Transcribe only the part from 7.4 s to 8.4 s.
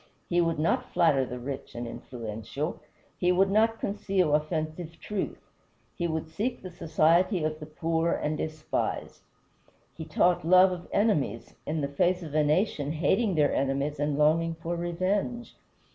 of the poor and